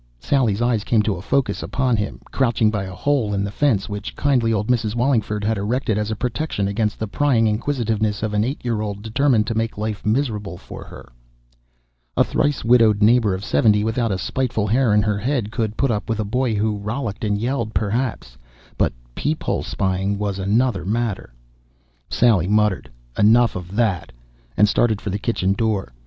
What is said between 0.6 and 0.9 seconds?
eyes